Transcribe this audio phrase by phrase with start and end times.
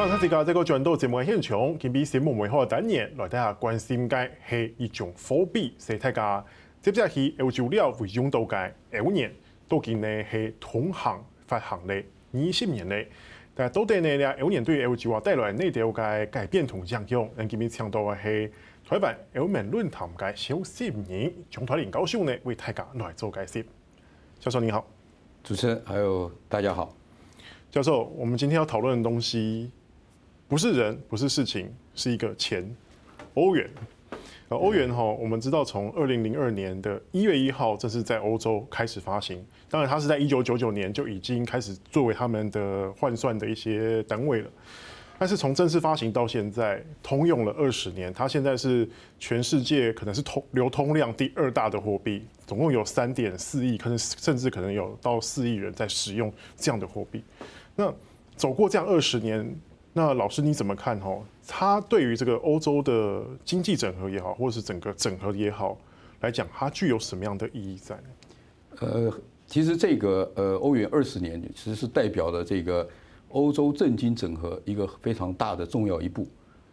[0.00, 6.42] 刚才这个这个转到节目的现场，今比节目美好的单元，来大家关心嘅系一种货币，所以大家
[6.80, 9.30] 接下去欧洲了会用到嘅欧元，
[9.68, 11.94] 都见呢系同行发行的
[12.32, 13.06] 二十年咧。
[13.54, 17.28] 但系到底呢，咧欧元对欧洲啊带来哪条嘅改变同影响？
[17.36, 18.52] 咱今日请到嘅系
[18.88, 23.66] 台湾欧盟论坛嘅萧审仁，总台领教授呢为大家来做解释。
[24.38, 24.82] 教授你好，
[25.44, 26.96] 主持人还有大家好。
[27.70, 29.70] 教授，我们今天要讨论的东西。
[30.50, 32.68] 不是人，不是事情，是一个钱，
[33.34, 33.70] 欧元。
[34.48, 39.46] 呃，欧元哈，我们知道从二零零二年的一月一号，这是在欧洲开始发行。
[39.68, 44.50] 当然，它是在一九九九年就已经开始作为他们的换算的一些单位了。
[45.20, 48.88] 但是从正式发行到现在，通用了二十年，它现在是
[49.20, 57.22] 全世界可能是通流通量第二大的货币，总共有三点四亿，可能甚至可能有到四亿人在使用这样的货币。
[57.76, 57.94] 那
[58.34, 59.48] 走过这样二十年。
[59.92, 60.98] 那老师你怎么看？
[61.00, 65.76] 哈，它对于这个欧洲的经济整合也好，或者是整个整合也好
[66.20, 68.02] 来讲，它具有什么样的意义在呢？
[68.78, 69.12] 呃，
[69.48, 72.88] 其实这个呃欧元二十年，其实是代表了这个
[73.30, 76.24] 欧洲政经整合一个非常大的重要一步，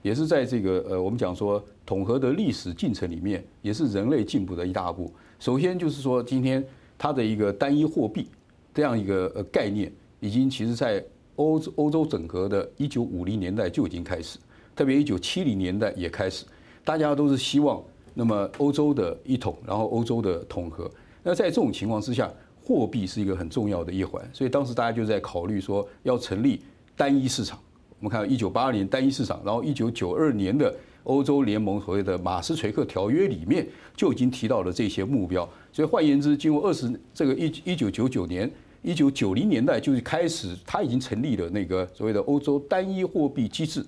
[0.04, 5.12] 也是在这个呃我们讲说统合的历史进程里面，也是人类进步的一大步。
[5.40, 6.64] 首先就是说，今天
[7.00, 8.30] 它的一个单一货币
[8.76, 11.04] 这样一个呃概念，已经其实在。
[11.38, 14.38] 欧洲欧洲整合的一九五零年代就已经开始，
[14.76, 16.46] 特别一九七零年代也开始，
[16.84, 17.82] 大家都是希望
[18.14, 20.90] 那么欧洲的一统，然后欧洲的统合。
[21.24, 22.32] 那在这种情况之下，
[22.64, 26.62] 货币是一个很重要的一环，所以当时大家就在考虑说要成立
[26.96, 27.58] 单一市场。
[28.00, 35.48] 我们看到一九八二年单一市场，然后一九九二年的欧洲联盟所谓的马斯垂克条约里面就已经提到了这些目标。
[35.72, 38.52] 所以换言之，经过二十这个一一九九九年。
[38.88, 43.86] 一九九零年代就是开始，他已经成立了那个所谓的欧洲单一货币机制，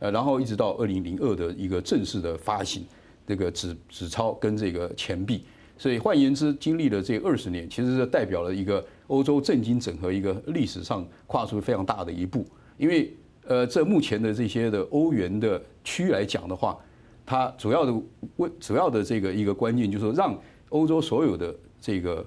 [0.00, 2.84] 呃，然后一直到二零零二的一个正式的发行
[3.28, 5.44] 这个纸纸钞跟这个钱币，
[5.78, 12.44] 所以换言之，经历了这二十年，其实是代表了一个欧洲政经整合一个历史上跨出非常大的一步。
[12.76, 13.14] 因为
[13.46, 16.76] 呃，这目前的这些的欧元的区来讲的话，
[17.24, 17.94] 它主要的
[18.38, 20.36] 问主要的这个一个关键就是说，让
[20.70, 22.26] 欧洲所有的这个。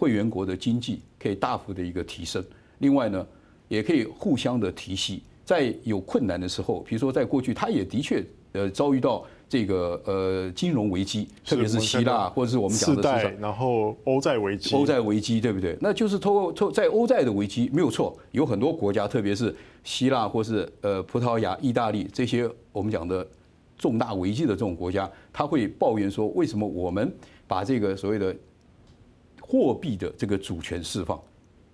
[0.00, 2.42] 会员国的经济可以大幅的一个提升，
[2.78, 3.26] 另外呢，
[3.68, 15.76] 也可以互相的提携，在有困难的时候，比如说在过去，他也的确呃遭遇到这个呃金融危机，特别是希腊或者是我们讲的市场，然后欧债危机，欧债危机对不对？
[15.82, 23.28] 那就是透过透在欧债的危机没有错，有很多国家，特别是希腊或是呃葡萄牙、意大利这些我们讲的
[23.76, 27.12] 重大危机的这种国家，他会抱怨说，为什么我们
[27.46, 28.34] 把这个所谓的
[29.50, 31.20] 货币的这个主权释放，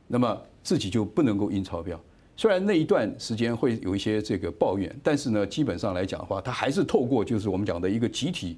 [0.06, 2.00] 那么自己就不能够印钞票。
[2.34, 8.56] 虽然那一段时间会有一些这个抱怨，但是呢，基本上来讲的话，它还是透过就是我们讲的一个集体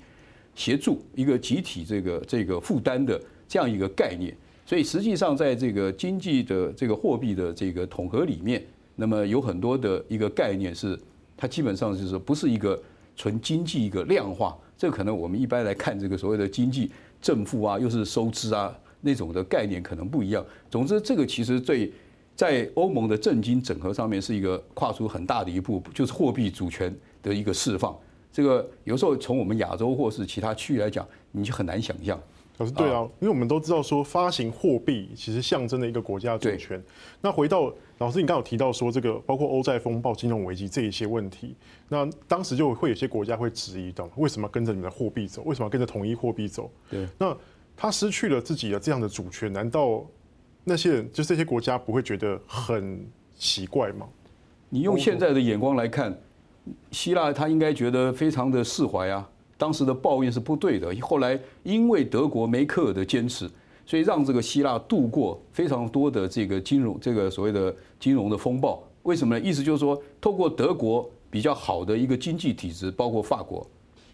[0.54, 4.32] 协助、一个集体这个这个负担的这样一个概念。
[4.64, 8.64] 所以实际上在这个经济的这个货币的这个统合里面，
[8.94, 10.96] 那么有很多的一个概念是
[11.36, 12.80] 它基本上就是不是一个
[13.16, 14.56] 纯经济一个量化。
[14.76, 16.88] 这可能我们一般来看这个所谓的经济
[17.20, 18.72] 正负啊，又是收支啊。
[19.00, 20.44] 那种的概念可能不一样。
[20.70, 21.92] 总之，这个其实对
[22.34, 27.96] 在欧盟的政经整合上面是一个跨出很大的一步，就是货币主权的一个释放。
[28.30, 32.20] 这个有时候从我们亚洲或是其他区域来讲，你就很难想象。
[32.58, 36.82] 老师对啊，因为我们都知道说发行货币其实象征了一个国家主权。
[37.20, 41.54] 那回到老师，你刚刚有提到说这个包括欧债风暴、金融危机这一些问题，
[41.88, 45.42] 那当时就会有些国家会质疑到，为什么跟着你们的货币走？
[45.44, 46.70] 为什么跟着统一货币走？
[46.90, 47.36] 对，那。
[47.80, 50.04] 他失去了自己的这样的主权，难道
[50.64, 54.08] 那些人就这些国家不会觉得很奇怪吗？
[54.68, 56.18] 你用现在的眼光来看，
[56.90, 59.30] 希腊他应该觉得非常的释怀啊。
[59.56, 63.48] 当时的抱怨是不对的，后来因为德国梅克尔的坚持，
[63.86, 68.82] 所以让这个希腊度过非常多的这个金融这个所谓的金融的风暴。
[69.04, 69.44] 为什么呢？
[69.44, 73.64] 意思就是说，透过德国比较好的一个经济体制，包括法国，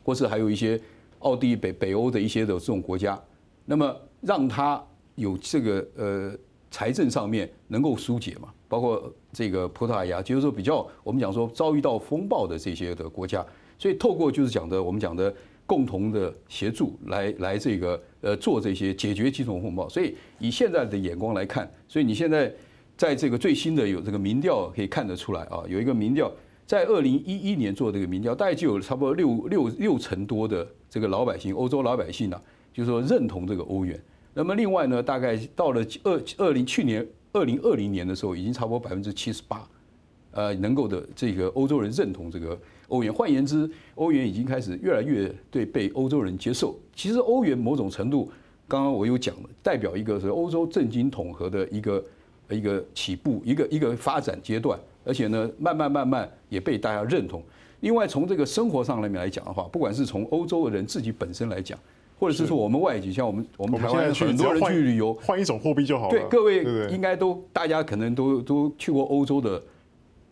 [0.05, 0.79] 或是还有一些
[1.21, 3.19] 奥地利北北欧的一些的这种国家。
[3.65, 4.83] 那么让他
[5.15, 6.33] 有这个呃
[6.71, 13.45] 财政上面能够疏解嘛，包括这个葡萄牙，就是说比较我们讲说遭遇到风暴的这些的国家，
[13.79, 15.33] 所以透过就是讲的我们讲的
[15.67, 19.89] 共同的协助来来这个呃做这些解决金融风暴。
[19.89, 22.53] 所以以现在的眼光来看，所以你现在
[22.97, 26.31] 在这个最新的有这个民调可以看得出来啊，有一个民调
[26.67, 32.41] 在二零一一年做这个民调，大概就有差不多六六六成多的这个老百姓，欧洲老百姓呢、
[32.75, 33.99] 就是说认同这个欧元，
[34.35, 39.67] 那么另外呢，大概到了二二零去年二零二零年的时候，已经差不多百分之七十八，
[40.33, 43.15] 呃能够的这个欧洲人认同这个欧元。
[43.15, 46.77] 换言之，欧元已经开始越来越对被欧洲人接受。
[46.97, 48.29] 其实欧元某种程度，
[48.67, 52.05] 刚刚我有讲了，代表一个是欧洲政经统合的一个
[52.51, 57.41] 一个起步，一个一个发展阶段，而且呢，慢慢慢慢也被大家认同。
[57.81, 61.79] 另外，从这个生活上来面来讲的话，不管是从欧洲的人自己本身来讲，
[62.25, 66.11] 或者是说我们外籍，像我们我们台湾很多人去旅游，换一种货币就好了。
[66.11, 69.63] 对，各位应该都大家可能都都去过欧洲的，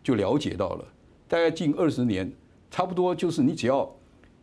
[0.03, 0.85] 就了解到了，
[1.27, 2.31] 大概近二十年，
[2.71, 3.87] 差不多就是你只要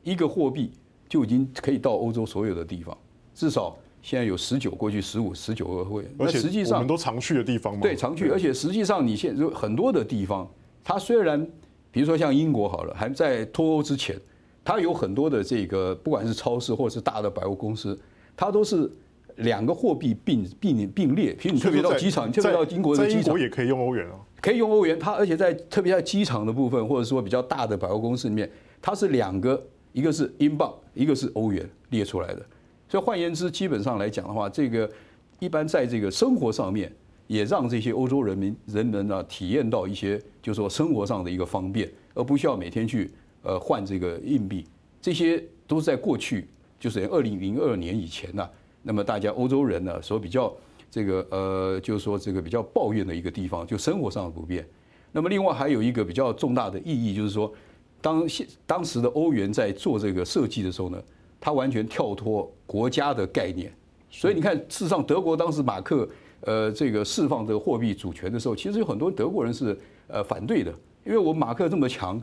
[0.05, 0.71] 一个货币
[1.09, 2.97] 就已经可以到欧洲所有的地方，
[3.35, 7.81] 至少现在有十九，过去十五、十九个会，而且实际上我们都常去的地方嘛。
[7.83, 10.49] 对，常去，而且实际上你现在有很多的地方，
[10.85, 11.45] 它虽然。
[11.93, 14.17] 比如说像英国好了，还在脱欧之前，
[14.71, 17.99] 它有很多的这个，不管是超市或者是大的百货公司，
[18.37, 18.89] 它都是
[19.39, 21.35] 两个货币并并并列。
[21.35, 24.97] 譬如你特别到机场，你特别到英国的机场，英国也可以用欧元哦，可以用欧元。
[24.97, 28.49] 它而且在特别在机场的部分，或者说比较大的百货公司里面，
[28.81, 29.61] 它是两个，
[29.93, 32.47] 一个是英镑，一个是欧元列出来的。
[32.89, 34.89] 所以换言之，基本上来讲的话，这个
[35.41, 36.93] 一般在这个生活上面。
[37.27, 43.09] 也让这些欧洲人民人们呢体验到一些，就是说生活上的一个方便，而不需要每天去
[43.43, 44.67] 呃换这个硬币。
[45.01, 46.49] 这些都是在过去，
[46.79, 48.49] 就是二零零二年以前呢，
[48.83, 50.55] 那么大家欧洲人呢所比较
[50.91, 54.67] 这个呃，就是说这个比较抱怨的一个地方，就生活上的不便。
[55.13, 57.53] 那么另外还有一个比较重大的意义，就是说
[58.01, 61.03] 当现当时的欧元在做这个设计的时候呢，
[61.41, 63.73] 它完全跳脱国家的概念。
[64.11, 66.09] 所以你看，事实上德国当时马克。
[66.45, 70.73] 呃，这个释放这个货币主权的时候，其实有很多德国人是呃反对的，
[71.05, 72.19] 因为我马克这么强，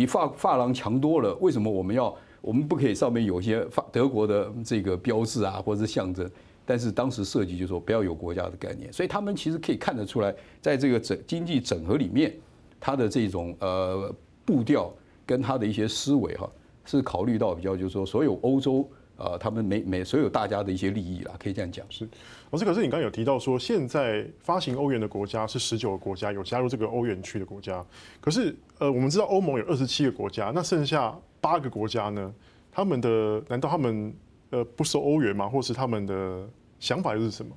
[0.00, 6.26] 比发发廊强多了，为什么我们要我们不可以上面有一些法德国的这个标志啊，或者是象征？
[6.64, 12.34] 但是当时设计就说不要有国家的概念，所以他们其实可以看得出来，在这个整经济整合里面，
[12.80, 14.10] 它的这种呃
[14.46, 14.90] 步调
[15.26, 16.50] 跟它的一些思维哈，
[16.86, 18.88] 是考虑到比较就是说所有欧洲。
[19.20, 21.84] 呃，他们每每所有大家的一些利益啦，可以这样讲。
[21.90, 22.08] 是，
[22.50, 27.84] 老师，可是你刚刚有提到说，现在发行欧元的国家是十九个国家，有加入这个欧元区的国家。
[28.18, 32.32] 可是，呃，我们知道欧盟有二十七个国家，那剩下八个国家呢？
[32.72, 34.14] 他们的难道他们
[34.48, 35.46] 呃不收欧元吗？
[35.46, 37.52] 或是他们的想法又是什么？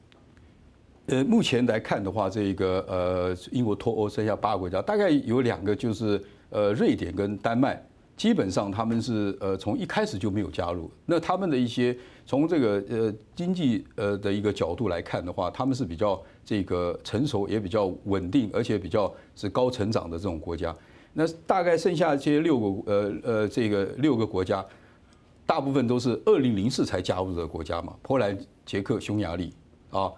[1.06, 7.81] 呃，目前来看的话，这个呃，英国脱欧剩下八个国家，大概有两个就是呃，瑞典跟丹麦。
[8.24, 11.94] 基本上他们是呃从一开始就没有加入，那他们的一些
[12.25, 20.74] 从这个呃经济呃的一个角度来看的话，他们是比较这个成熟也比较稳定，而且比较是高成长的这种国家。
[21.12, 24.66] 那大概剩下这些六个呃呃这个六个国家，
[25.46, 29.54] 大部分都是二零零四才加入的国家嘛，波兰、捷克、匈牙利
[29.92, 30.10] 啊，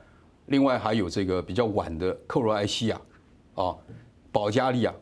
[0.45, 3.01] 另外还有这个比较晚的克罗埃西亚
[3.55, 3.75] 啊，
[4.31, 4.93] 保加利亚。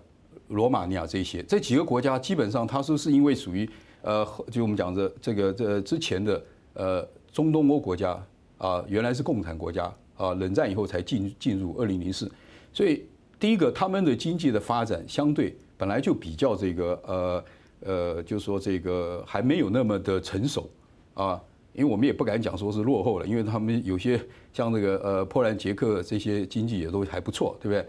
[0.50, 3.70] 罗马尼亚这些这几个国家，基本上它是是因为属于
[4.02, 6.44] 呃，就我们讲的这个这之前的
[6.74, 8.22] 呃中东欧国家
[8.58, 12.30] 啊，原来是共产国家啊，冷战以后才进进入二零零四，
[12.72, 13.06] 所以
[13.40, 17.46] 第一个他们的经济的发展相对本来就比较这个呃
[17.80, 20.70] 呃，就是说这个还没有那么的成熟
[21.14, 21.42] 啊，
[21.74, 24.20] 因为我们也不敢讲说是落后了，因为他们有些
[24.54, 27.86] 像这个呃波兰、捷克这些经济也都还不错，对不对？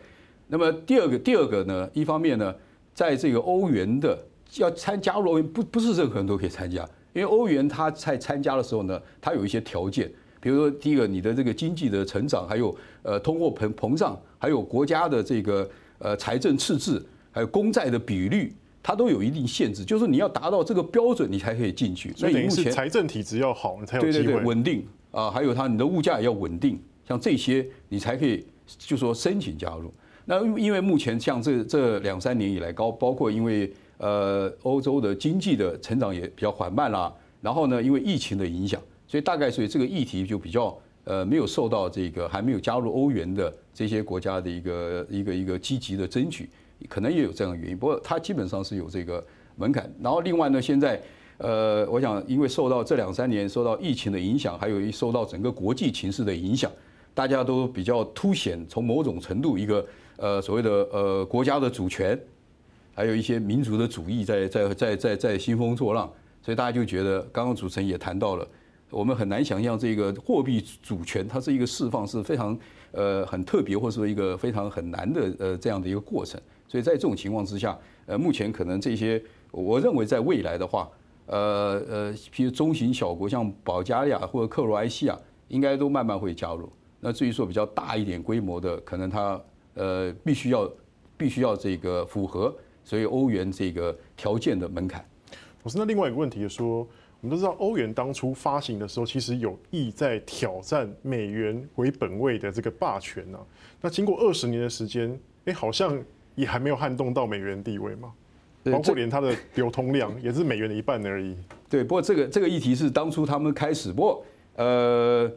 [0.46, 2.54] 那么第二个，第二个呢，一方面呢，
[2.92, 4.18] 在这个欧元的
[4.56, 6.82] 要参加入欧元，不不是任何人都可以参加，
[7.12, 10.10] 因为欧元它在参加的时候呢，它有一些条件，
[10.40, 22.12] 比如说第一个，你的这个经济的成长，还有呃通货膨膨胀，还有国家的这个呃财政赤字，还有公债的比率，它都有一定限制，就是你要达到这个标准，你才可以进去。
[22.14, 24.24] 所以目前财政体制要好，你才有机会。
[24.24, 28.46] 对对对，稳定啊，还有它你的物价也要稳定，像这些你才可以
[28.78, 29.92] 就说申请加入。
[30.26, 37.12] 那因为目前像这这两三年以来高，包括因为呃欧洲的经济的成长也比较缓慢啦，
[37.43, 46.49] 然后呢因为疫情的影响，所以大概所以这个议题就比较呃没有受到这个还没有加入欧元的这些国家的一个一个一个积极的争取，
[46.88, 47.76] 可能也有这样的原因。
[47.76, 49.23] 不过它基本上是有这个
[49.57, 49.93] 门槛。
[50.00, 50.99] 然后另外呢，现在
[51.37, 56.73] 呃我想因为受到这两三年受到疫情的影响，还有受到整个国际情势的影响，
[57.12, 59.87] 大家都比较凸显从某种程度一个。
[60.16, 62.18] 呃，所谓的呃国家的主权，
[62.94, 66.09] 还有一些民族的主义在在在在在兴风作浪，
[66.40, 68.47] 所以大家就觉得，刚刚主持人也谈到了，
[68.90, 72.56] 我们很难想象这个货币主权它是一个释放是非常
[72.92, 76.40] 呃很特别，或者说一个非常很难的呃这样的一个过程。
[76.68, 80.88] 所以在这种情况之下，呃，目前可能这些，我认为在未来的话，
[81.26, 85.18] 呃呃，譬如中型小国像保加利亚或者克罗埃西亚，
[85.49, 86.71] 应该都慢慢会加入。
[87.00, 89.40] 那至于说比较大一点规模的，可能它。
[89.75, 90.73] 呃，必须要
[91.16, 92.54] 必须要这个符合
[92.85, 95.04] 所以欧元这个条件的门槛。
[95.62, 96.87] 我是那另外一个问题是说，
[97.21, 103.47] 我们都知道欧元当初发行的时候，其实有意在挑战美元为本位的这个霸权呢、啊。
[103.81, 106.02] 那经过二十年的时间，哎，好像
[106.35, 108.12] 也还没有撼动到美元地位嘛。
[108.73, 111.37] 包括连它的流通量也是美元的一半而已。
[111.69, 115.31] 对，不过这个这个议题是当初他们开始，不过呃，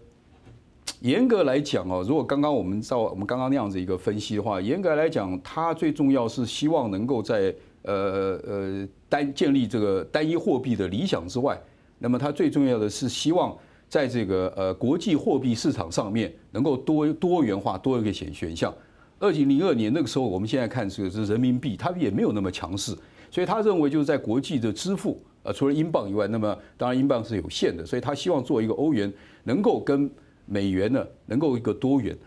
[1.01, 11.59] 严格来讲哦，如果刚刚我们照我们刚刚那样子一个分析的话，严格来讲，它最重要是希望能够在呃呃单建立这个单一货币的理想之外，
[11.99, 13.55] 那么它最重要的是希望
[13.87, 18.73] 在这个呃国际货币市场上面能够多多元化多一个选选项。
[19.19, 22.95] 二零零二年那个时候，我们现在看这个是人民币，它也没有那么强势。
[23.29, 29.11] 所以他认为就是在国际的支付，呃，除了英镑以外，那么当然英镑是有限的，所以他希望做一个欧元
[29.43, 30.09] 能够跟
[30.47, 32.17] 美元呢能够一个多元，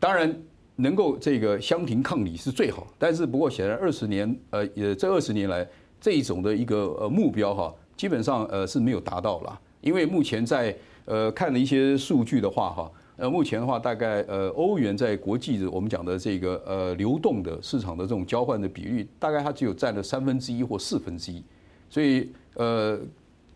[0.00, 0.36] 当然
[0.74, 2.86] 能够这个相庭抗礼是最好。
[2.98, 5.64] 但是不过显然二十年，呃，也这二十年来
[6.00, 12.90] 这一种的一个呃目标哈，基本上呃是没有达到了，因为目前在呃看了一些数据的话哈。
[13.18, 21.42] 呃，目前的话，大概呃，欧元在国际的我们讲的这个呃流动的市场的这种交换的比率，大概它只有占了三分之一或四分之一，
[21.88, 23.00] 所以呃，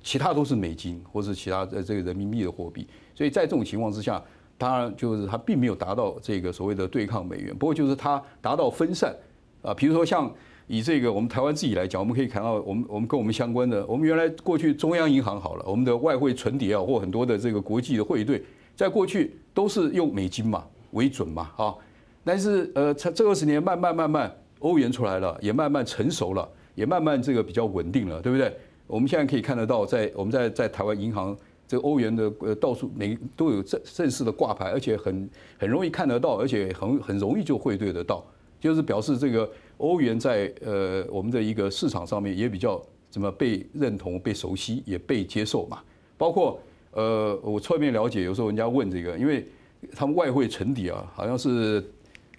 [0.03, 4.23] 其他都是美金或是其他的这个人民币的货币，所以在这种情况之下，
[4.57, 9.15] 当然就是它并没有达到这个所谓的对抗美元，不过就是它达到分散
[9.63, 10.33] 啊，比如说像
[10.67, 18.43] 以这个我们台湾自己来讲，我们可以看到我们我们跟我们相关的，我们原来过去中央银行好了，我们的外汇存底啊或很多的这个国际的汇兑。
[18.77, 21.77] 在过去都是用美金嘛为准嘛，哈，
[22.25, 28.57] 但是呃，这这二十年慢慢慢慢欧元出来了，也慢慢成熟了，也慢慢这个比较稳定了，对不对？
[28.91, 38.25] 我们现在可以看得到，在我们在在台湾银行这个欧元的呃到处每都有正正式的挂牌，而且很很容易看得到，而且很很容易就汇兑得到，
[38.59, 45.79] 就是表示这个欧元在呃我们的一个市场上面也比较怎么被认同、被熟悉、也被接受嘛，
[46.19, 46.61] 包括。
[46.93, 49.47] 呃，我侧面了解，有时候人家问这个，因为
[49.95, 51.81] 他们外汇存底啊，好像是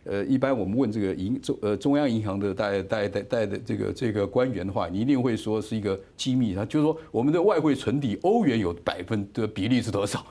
[0.03, 10.25] 呃，一般我们问这个银中呃中央银行的带带带带的这个这个官员的话，你一定会说是一个机密，他就是说我们的外汇存底欧元有百分的比例是多少？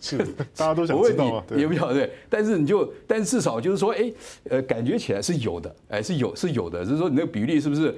[0.00, 0.18] 是，
[0.56, 4.12] 大家都想知道啊，也不晓得对，但是你就，但至少就是说，哎，
[4.50, 7.94] 呃，感觉起来是有的，哎，是有是有的，就是说你那个比例是不是？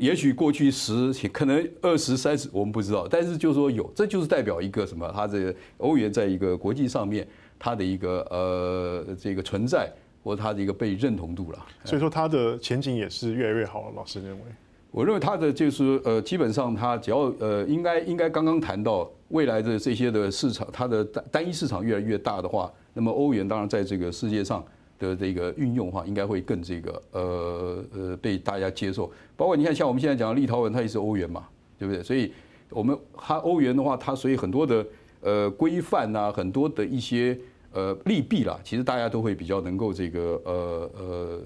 [0.00, 3.08] 也许过去十，可能二十、三十，我们不知道。
[3.08, 5.10] 但是就是说有，这就是代表一个什么？
[5.14, 7.26] 它这个欧元在一个国际上面，
[7.58, 9.90] 它的一个呃这个存在，
[10.28, 11.66] 或者它的一个被认同度了。
[11.84, 13.90] 所以说它的前景也是越来越好。
[13.96, 14.42] 老师认为？
[14.90, 24.62] 我认为它的就是呃，基本上它只要呃，应该应该刚刚谈到未来的这些的市场，它的单单一市场越来越大的话，那么欧元当然在这个世界上。
[25.00, 29.08] 的这个运用的话，应该会更这个呃呃被大家接受。
[29.36, 31.46] 包括你看，像我们现在讲的立陶宛，它也是欧元嘛，
[31.78, 32.02] 对不对？
[32.02, 32.32] 所以
[32.70, 34.84] 我们它欧元的话，它所以很多的
[35.20, 37.38] 呃规范啊，很多的一些
[37.72, 41.40] 呃利弊啦，其实大家都会比较能够这个呃呃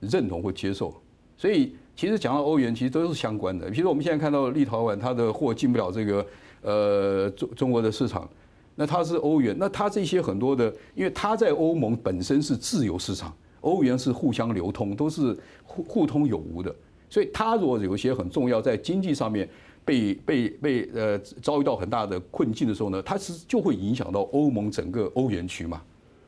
[0.00, 0.94] 认同或接受。
[1.36, 3.68] 所以其实讲到欧元，其实都是相关的。
[3.70, 6.26] 比如说我们现在看到立陶宛，它的货进不了这个
[6.62, 8.28] 呃中中国的市场。
[8.76, 10.64] 那它是欧元，那它这些很多的，
[10.96, 16.74] 因为它在欧盟本身是自由市场，欧元是互相流通，都是互互通有无的，
[17.08, 19.48] 所以它如果有一些很重要在经济上面
[19.84, 25.82] 被被被呃遭遇到很大的困境的时候呢，它是就会影响到欧盟整个欧元区嘛，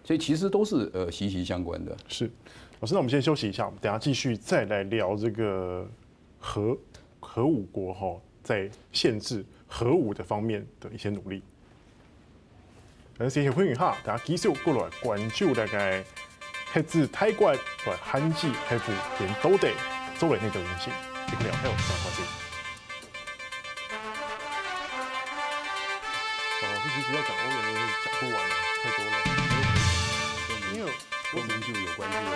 [0.05, 1.97] 所以其实都是呃息息相关的。
[2.07, 2.31] 是，
[2.81, 5.89] 老师，那我们先休息一下，我们等下继续再来聊这个
[6.39, 6.77] 核
[7.19, 11.43] 核武国哈在限制核武的方面的一些努力。
[13.19, 16.05] 而且欢迎哈，大家继续过来关注大概
[16.73, 17.57] 核子台湾
[18.03, 18.81] 韩计核武
[19.21, 19.73] 连都得
[20.19, 20.91] 周围那个东西，
[21.27, 22.46] 这个聊还有什么关系？
[26.97, 29.13] 其实要讲欧元的，讲不完了，太多了。
[30.73, 30.87] 因为
[31.35, 32.29] 欧元就有关系了。